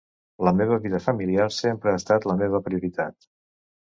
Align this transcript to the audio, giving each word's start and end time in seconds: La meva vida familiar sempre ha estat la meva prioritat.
La 0.45 0.53
meva 0.59 0.79
vida 0.85 1.01
familiar 1.07 1.45
sempre 1.57 1.93
ha 1.93 1.99
estat 2.01 2.27
la 2.31 2.37
meva 2.39 2.63
prioritat. 2.69 3.31